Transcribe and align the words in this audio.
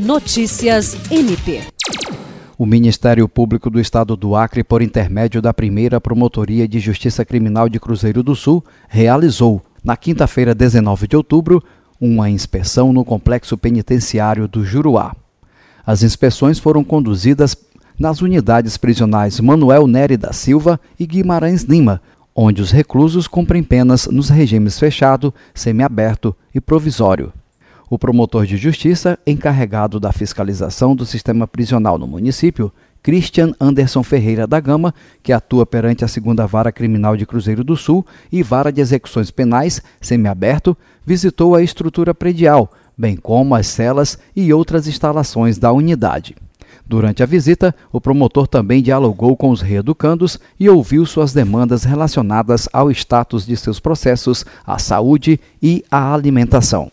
Notícias 0.00 0.96
MP. 1.10 1.60
O 2.56 2.64
Ministério 2.64 3.28
Público 3.28 3.68
do 3.68 3.78
Estado 3.78 4.16
do 4.16 4.34
Acre, 4.34 4.64
por 4.64 4.80
intermédio 4.80 5.42
da 5.42 5.52
primeira 5.52 6.00
Promotoria 6.00 6.66
de 6.66 6.80
Justiça 6.80 7.22
Criminal 7.22 7.68
de 7.68 7.78
Cruzeiro 7.78 8.22
do 8.22 8.34
Sul, 8.34 8.64
realizou, 8.88 9.60
na 9.84 9.98
quinta-feira, 9.98 10.54
19 10.54 11.06
de 11.06 11.16
outubro, 11.16 11.62
uma 12.00 12.30
inspeção 12.30 12.94
no 12.94 13.04
complexo 13.04 13.58
penitenciário 13.58 14.48
do 14.48 14.64
Juruá. 14.64 15.14
As 15.84 16.02
inspeções 16.02 16.58
foram 16.58 16.82
conduzidas 16.82 17.54
nas 17.98 18.22
unidades 18.22 18.78
prisionais 18.78 19.38
Manuel 19.38 19.86
Nery 19.86 20.16
da 20.16 20.32
Silva 20.32 20.80
e 20.98 21.06
Guimarães 21.06 21.64
Lima, 21.64 22.00
onde 22.34 22.62
os 22.62 22.70
reclusos 22.70 23.28
cumprem 23.28 23.62
penas 23.62 24.06
nos 24.06 24.30
regimes 24.30 24.78
fechado, 24.78 25.34
semiaberto 25.52 26.34
e 26.54 26.60
provisório. 26.60 27.34
O 27.92 27.98
promotor 27.98 28.46
de 28.46 28.56
justiça, 28.56 29.18
encarregado 29.26 29.98
da 29.98 30.12
fiscalização 30.12 30.94
do 30.94 31.04
sistema 31.04 31.48
prisional 31.48 31.98
no 31.98 32.06
município, 32.06 32.72
Christian 33.02 33.52
Anderson 33.58 34.04
Ferreira 34.04 34.46
da 34.46 34.60
Gama, 34.60 34.94
que 35.24 35.32
atua 35.32 35.66
perante 35.66 36.04
a 36.04 36.08
segunda 36.08 36.46
vara 36.46 36.70
criminal 36.70 37.16
de 37.16 37.26
Cruzeiro 37.26 37.64
do 37.64 37.76
Sul 37.76 38.06
e 38.30 38.44
vara 38.44 38.70
de 38.70 38.80
execuções 38.80 39.32
penais, 39.32 39.82
semiaberto, 40.00 40.76
visitou 41.04 41.56
a 41.56 41.62
estrutura 41.64 42.14
predial, 42.14 42.70
bem 42.96 43.16
como 43.16 43.56
as 43.56 43.66
celas 43.66 44.16
e 44.36 44.52
outras 44.52 44.86
instalações 44.86 45.58
da 45.58 45.72
unidade. 45.72 46.36
Durante 46.86 47.24
a 47.24 47.26
visita, 47.26 47.74
o 47.90 48.00
promotor 48.00 48.46
também 48.46 48.80
dialogou 48.80 49.36
com 49.36 49.50
os 49.50 49.60
reeducandos 49.60 50.38
e 50.60 50.68
ouviu 50.68 51.04
suas 51.04 51.32
demandas 51.32 51.82
relacionadas 51.82 52.68
ao 52.72 52.88
status 52.92 53.44
de 53.44 53.56
seus 53.56 53.80
processos, 53.80 54.46
à 54.64 54.78
saúde 54.78 55.40
e 55.60 55.84
à 55.90 56.14
alimentação. 56.14 56.92